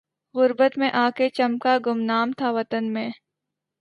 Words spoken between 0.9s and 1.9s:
آ کے چمکا